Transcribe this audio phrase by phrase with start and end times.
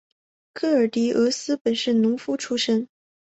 [0.55, 2.89] 戈耳狄俄斯原本是农夫出身。